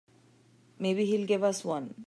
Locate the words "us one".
1.43-1.93